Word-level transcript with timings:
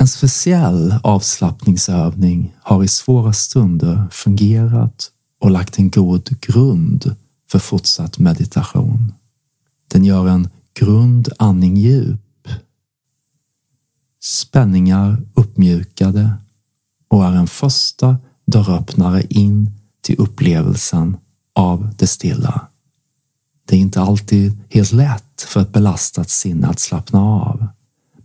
En 0.00 0.08
speciell 0.08 0.94
avslappningsövning 1.02 2.54
har 2.62 2.84
i 2.84 2.88
svåra 2.88 3.32
stunder 3.32 4.08
fungerat 4.10 5.10
och 5.40 5.50
lagt 5.50 5.78
en 5.78 5.90
god 5.90 6.40
grund 6.40 7.16
för 7.50 7.58
fortsatt 7.58 8.18
meditation. 8.18 9.12
Den 9.88 10.04
gör 10.04 10.28
en 10.28 10.48
grundandning 10.74 11.76
djup. 11.76 12.48
Spänningar 14.22 15.22
uppmjukade 15.34 16.32
och 17.08 17.24
är 17.24 17.32
en 17.32 17.48
första 17.48 18.16
dörröppnare 18.46 19.22
in 19.22 19.70
till 20.00 20.18
upplevelsen 20.18 21.16
av 21.52 21.94
det 21.98 22.06
stilla. 22.06 22.66
Det 23.64 23.76
är 23.76 23.80
inte 23.80 24.00
alltid 24.00 24.58
helt 24.68 24.92
lätt 24.92 25.42
för 25.48 25.60
ett 25.60 25.72
belastat 25.72 26.30
sinne 26.30 26.68
att 26.68 26.80
slappna 26.80 27.20
av. 27.20 27.66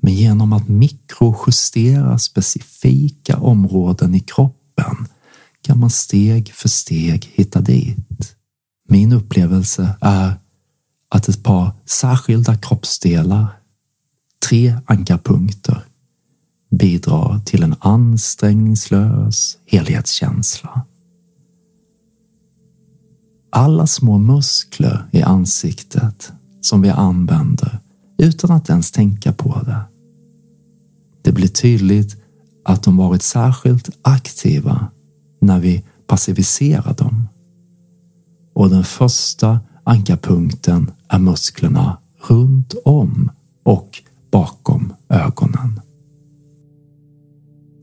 Men 0.05 0.13
genom 0.13 0.53
att 0.53 0.67
mikrojustera 0.67 2.19
specifika 2.19 3.37
områden 3.37 4.15
i 4.15 4.19
kroppen 4.19 5.07
kan 5.61 5.79
man 5.79 5.89
steg 5.89 6.53
för 6.53 6.69
steg 6.69 7.31
hitta 7.33 7.61
dit. 7.61 8.35
Min 8.89 9.13
upplevelse 9.13 9.95
är 10.01 10.33
att 11.09 11.27
ett 11.27 11.43
par 11.43 11.71
särskilda 11.85 12.57
kroppsdelar, 12.57 13.47
tre 14.49 14.77
ankarpunkter, 14.85 15.85
bidrar 16.79 17.39
till 17.45 17.63
en 17.63 17.75
ansträngningslös 17.79 19.57
helhetskänsla. 19.65 20.81
Alla 23.49 23.87
små 23.87 24.17
muskler 24.17 25.09
i 25.11 25.21
ansiktet 25.21 26.31
som 26.61 26.81
vi 26.81 26.89
använder 26.89 27.79
utan 28.17 28.51
att 28.51 28.69
ens 28.69 28.91
tänka 28.91 29.33
på 29.33 29.61
det. 29.65 29.81
Det 31.25 31.31
blir 31.31 31.47
tydligt 31.47 32.15
att 32.63 32.83
de 32.83 32.97
varit 32.97 33.21
särskilt 33.21 33.89
aktiva 34.01 34.87
när 35.41 35.59
vi 35.59 35.83
passiviserar 36.07 36.93
dem. 36.93 37.27
Och 38.53 38.69
den 38.69 38.83
första 38.83 39.59
ankarpunkten 39.83 40.91
är 41.07 41.19
musklerna 41.19 41.97
runt 42.27 42.73
om 42.85 43.31
och 43.63 44.03
bakom 44.31 44.93
ögonen. 45.09 45.81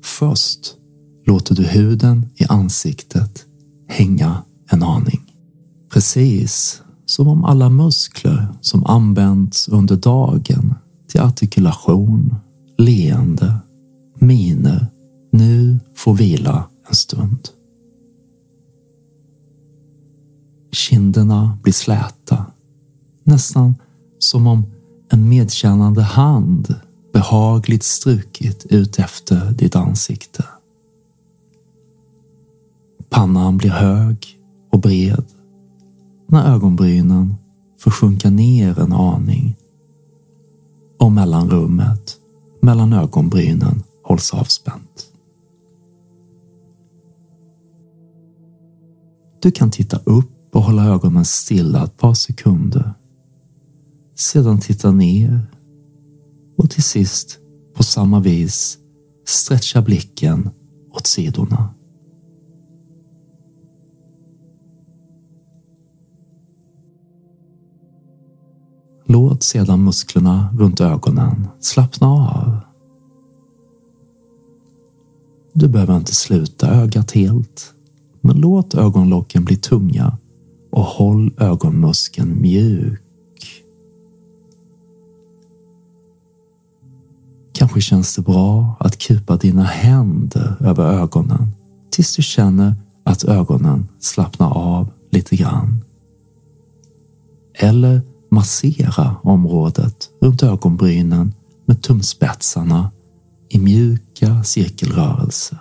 Först 0.02 0.74
låter 1.26 1.54
du 1.54 1.62
huden 1.62 2.30
i 2.34 2.44
ansiktet 2.44 3.44
hänga 3.88 4.42
en 4.70 4.82
aning. 4.82 5.20
Precis 5.92 6.82
som 7.06 7.28
om 7.28 7.44
alla 7.44 7.70
muskler 7.70 8.46
som 8.60 8.86
används 8.86 9.68
under 9.68 9.96
dagen 9.96 10.74
till 11.08 11.20
artikulation, 11.20 12.34
leende, 12.82 13.54
miner 14.14 14.86
nu 15.30 15.78
får 15.94 16.14
vila 16.14 16.68
en 16.88 16.94
stund. 16.94 17.48
Kinderna 20.72 21.58
blir 21.62 21.72
släta, 21.72 22.46
nästan 23.24 23.74
som 24.18 24.46
om 24.46 24.64
en 25.10 25.28
medkännande 25.28 26.02
hand 26.02 26.74
behagligt 27.12 27.82
strukit 27.82 28.66
ut 28.70 28.98
efter 28.98 29.52
ditt 29.52 29.76
ansikte. 29.76 30.44
Pannan 33.08 33.56
blir 33.56 33.70
hög 33.70 34.38
och 34.70 34.80
bred 34.80 35.24
när 36.26 36.54
ögonbrynen 36.54 37.34
får 37.78 37.90
sjunka 37.90 38.30
ner 38.30 38.78
en 38.78 38.92
aning 38.92 39.56
och 40.98 41.12
mellanrummet 41.12 42.18
mellan 42.62 42.92
ögonbrynen 42.92 43.82
hålls 44.02 44.34
avspänt. 44.34 45.06
Du 49.42 49.50
kan 49.50 49.70
titta 49.70 50.00
upp 50.04 50.56
och 50.56 50.62
hålla 50.62 50.84
ögonen 50.84 51.24
stilla 51.24 51.84
ett 51.84 51.98
par 51.98 52.14
sekunder. 52.14 52.94
Sedan 54.14 54.60
titta 54.60 54.90
ner 54.90 55.40
och 56.56 56.70
till 56.70 56.82
sist 56.82 57.38
på 57.74 57.82
samma 57.82 58.20
vis 58.20 58.78
stretcha 59.26 59.82
blicken 59.82 60.50
åt 60.90 61.06
sidorna. 61.06 61.74
Låt 69.12 69.42
sedan 69.42 69.84
musklerna 69.84 70.54
runt 70.58 70.80
ögonen 70.80 71.48
slappna 71.60 72.06
av. 72.06 72.60
Du 75.52 75.68
behöver 75.68 75.96
inte 75.96 76.14
sluta 76.14 76.68
ögat 76.68 77.10
helt, 77.10 77.72
men 78.20 78.36
låt 78.36 78.74
ögonlocken 78.74 79.44
bli 79.44 79.56
tunga 79.56 80.18
och 80.70 80.82
håll 80.82 81.34
ögonmuskeln 81.38 82.40
mjuk. 82.40 83.64
Kanske 87.52 87.80
känns 87.80 88.16
det 88.16 88.22
bra 88.22 88.76
att 88.80 88.98
kupa 88.98 89.36
dina 89.36 89.64
händer 89.64 90.56
över 90.60 90.84
ögonen 90.84 91.48
tills 91.90 92.16
du 92.16 92.22
känner 92.22 92.74
att 93.04 93.24
ögonen 93.24 93.88
slappnar 94.00 94.56
av 94.56 94.88
lite 95.10 95.36
grann. 95.36 95.84
Eller 97.54 98.11
massera 98.32 99.16
området 99.22 100.10
runt 100.20 100.42
ögonbrynen 100.42 101.34
med 101.66 101.82
tumspetsarna 101.82 102.90
i 103.48 103.58
mjuka 103.58 104.44
cirkelrörelser. 104.44 105.58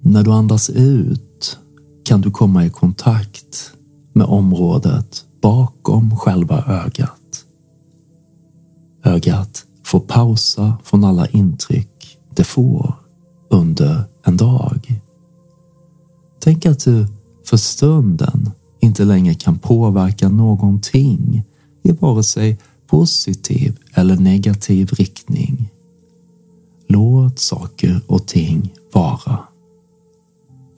När 0.00 0.22
du 0.22 0.32
andas 0.32 0.70
ut 0.70 1.58
kan 2.04 2.20
du 2.20 2.30
komma 2.30 2.66
i 2.66 2.70
kontakt 2.70 3.72
med 4.12 4.26
området 4.26 5.24
bakom 5.42 6.16
själva 6.16 6.64
ögat. 6.64 7.44
Ögat 9.04 9.64
får 9.84 10.00
pausa 10.00 10.78
från 10.84 11.04
alla 11.04 11.28
intryck 11.28 12.18
det 12.34 12.44
får 12.44 12.94
under 13.50 14.04
en 14.24 14.36
dag. 14.36 15.02
Tänk 16.44 16.66
att 16.66 16.84
du 16.84 17.06
för 17.44 17.56
stunden 17.56 18.50
inte 18.80 19.04
längre 19.04 19.34
kan 19.34 19.58
påverka 19.58 20.28
någonting 20.28 21.44
i 21.82 21.92
vare 21.92 22.22
sig 22.22 22.58
positiv 22.86 23.78
eller 23.94 24.16
negativ 24.16 24.88
riktning. 24.88 25.70
Låt 26.86 27.38
saker 27.38 28.00
och 28.06 28.26
ting 28.26 28.74
vara. 28.92 29.38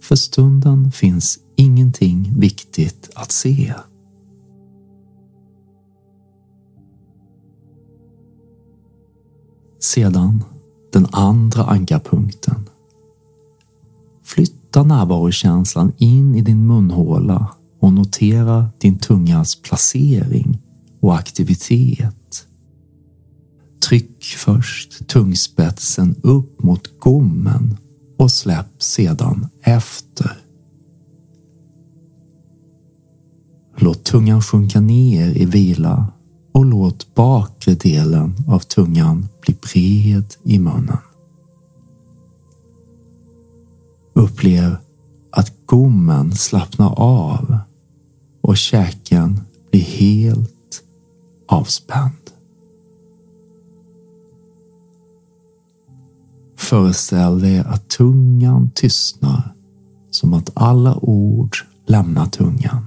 För 0.01 0.17
stunden 0.17 0.93
finns 0.93 1.39
ingenting 1.57 2.33
viktigt 2.37 3.11
att 3.15 3.33
se. 3.33 3.75
Sedan 9.81 10.45
den 10.93 11.07
andra 11.13 11.65
ankarpunkten. 11.65 12.69
Flytt 14.23 14.64
Flytta 14.75 14.89
närvarokänslan 14.89 15.93
in 15.99 16.35
i 16.35 16.41
din 16.41 16.67
munhåla 16.67 17.49
och 17.81 17.93
notera 17.93 18.71
din 18.79 18.99
tungas 18.99 19.55
placering 19.55 20.59
och 21.01 21.15
aktivitet. 21.15 22.47
Tryck 23.89 24.25
först 24.25 25.09
tungspetsen 25.09 26.15
upp 26.23 26.63
mot 26.63 27.01
gommen 27.01 27.77
och 28.19 28.31
släpp 28.31 28.83
sedan 28.83 29.49
efter. 29.63 30.39
Låt 33.77 34.05
tungan 34.05 34.43
sjunka 34.43 34.81
ner 34.81 35.39
i 35.39 35.45
vila 35.45 36.07
och 36.53 36.65
låt 36.65 37.15
bakre 37.15 37.75
delen 37.75 38.35
av 38.49 38.59
tungan 38.59 39.29
bli 39.41 39.55
bred 39.63 40.35
i 40.45 40.59
munnen. 40.59 40.99
Upplev 44.15 44.77
att 45.31 45.67
gommen 45.67 46.33
slappnar 46.33 47.01
av 47.01 47.59
och 48.41 48.57
käken 48.57 49.41
blir 49.71 49.81
helt 49.81 50.83
avspänd. 51.47 52.13
Föreställ 56.57 57.41
dig 57.41 57.59
att 57.59 57.89
tungan 57.89 58.71
tystnar 58.75 59.55
som 60.11 60.35
att 60.35 60.51
alla 60.55 60.97
ord 60.97 61.57
lämnar 61.87 62.27
tungan. 62.27 62.87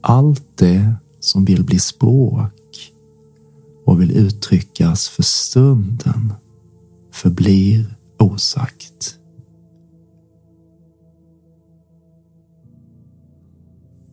Allt 0.00 0.44
det 0.54 0.94
som 1.20 1.44
vill 1.44 1.64
bli 1.64 1.78
språk 1.78 2.92
och 3.84 4.00
vill 4.00 4.10
uttryckas 4.10 5.08
för 5.08 5.22
stunden 5.22 6.32
förblir 7.10 7.94
osagt. 8.18 9.18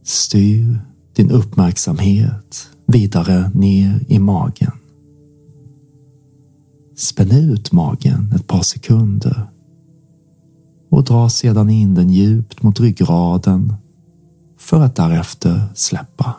Styr 0.03 0.79
din 1.15 1.31
uppmärksamhet 1.31 2.69
vidare 2.85 3.51
ner 3.53 4.05
i 4.07 4.19
magen. 4.19 4.71
Spänn 6.95 7.31
ut 7.31 7.71
magen 7.71 8.33
ett 8.35 8.47
par 8.47 8.61
sekunder 8.61 9.47
och 10.89 11.03
dra 11.03 11.29
sedan 11.29 11.69
in 11.69 11.95
den 11.95 12.09
djupt 12.09 12.63
mot 12.63 12.79
ryggraden 12.79 13.73
för 14.57 14.81
att 14.81 14.95
därefter 14.95 15.61
släppa. 15.75 16.35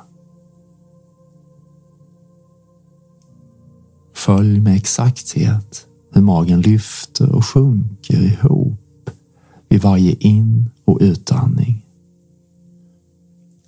Följ 4.14 4.60
med 4.60 4.76
exakthet 4.76 5.86
hur 6.12 6.22
magen 6.22 6.60
lyfter 6.60 7.32
och 7.32 7.44
sjunker 7.44 8.22
ihop 8.22 9.10
vid 9.68 9.82
varje 9.82 10.12
in 10.12 10.70
och 10.84 10.98
utandning. 11.00 11.84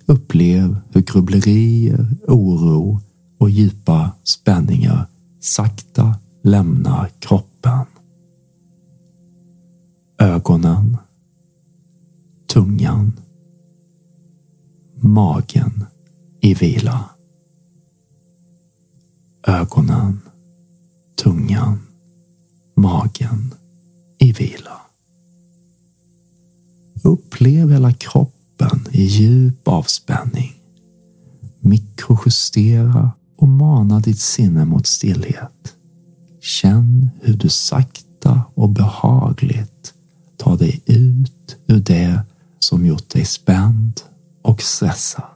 Upplev 0.05 0.77
hur 0.91 1.01
grubblerier, 1.01 2.07
oro 2.27 2.99
och 3.37 3.49
djupa 3.49 4.11
spänningar 4.23 5.07
sakta 5.39 6.15
lämnar 6.41 7.09
kroppen. 7.19 7.85
Ögonen, 10.17 10.97
tungan, 12.47 13.19
magen 15.01 15.85
i 16.41 16.53
vila. 16.53 17.09
Ögonen, 19.47 20.21
tungan, 21.15 21.79
magen 22.75 23.53
i 24.17 24.31
vila. 24.31 24.81
Upplev 27.03 27.71
hela 27.71 27.93
kroppen 27.93 28.32
i 28.93 29.03
djup 29.03 29.67
avspänning. 29.67 30.53
Mikrojustera 31.59 33.11
och 33.35 33.47
mana 33.47 33.99
ditt 33.99 34.19
sinne 34.19 34.65
mot 34.65 34.87
stillhet. 34.87 35.73
Känn 36.41 37.09
hur 37.21 37.33
du 37.33 37.49
sakta 37.49 38.41
och 38.53 38.69
behagligt 38.69 39.93
tar 40.37 40.57
dig 40.57 40.81
ut 40.85 41.55
ur 41.67 41.79
det 41.79 42.19
som 42.59 42.85
gjort 42.85 43.09
dig 43.09 43.25
spänd 43.25 44.01
och 44.41 44.61
stressad. 44.61 45.32